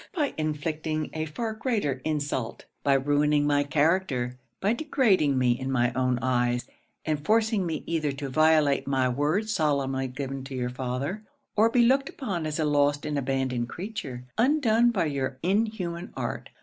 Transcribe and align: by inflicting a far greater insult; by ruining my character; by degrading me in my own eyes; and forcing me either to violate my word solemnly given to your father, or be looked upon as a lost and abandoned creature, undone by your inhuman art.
by 0.15 0.33
inflicting 0.35 1.11
a 1.13 1.27
far 1.27 1.53
greater 1.53 2.01
insult; 2.03 2.65
by 2.81 2.93
ruining 2.95 3.45
my 3.45 3.63
character; 3.63 4.39
by 4.59 4.73
degrading 4.73 5.37
me 5.37 5.51
in 5.51 5.71
my 5.71 5.93
own 5.93 6.17
eyes; 6.23 6.65
and 7.05 7.23
forcing 7.23 7.67
me 7.67 7.83
either 7.85 8.11
to 8.11 8.27
violate 8.27 8.87
my 8.87 9.07
word 9.07 9.47
solemnly 9.47 10.07
given 10.07 10.43
to 10.43 10.55
your 10.55 10.71
father, 10.71 11.21
or 11.55 11.69
be 11.69 11.83
looked 11.85 12.09
upon 12.09 12.47
as 12.47 12.57
a 12.57 12.65
lost 12.65 13.05
and 13.05 13.15
abandoned 13.15 13.69
creature, 13.69 14.25
undone 14.39 14.89
by 14.89 15.05
your 15.05 15.37
inhuman 15.43 16.11
art. 16.17 16.49